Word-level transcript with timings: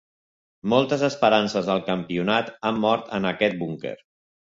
Moltes 0.71 1.01
esperances 1.07 1.69
del 1.71 1.83
campionat 1.89 2.49
han 2.71 2.79
mort 2.87 3.13
en 3.19 3.29
aquest 3.33 3.61
búnquer. 3.61 3.93